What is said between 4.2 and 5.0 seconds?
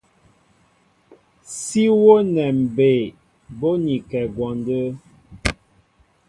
ŋgwɔndə́.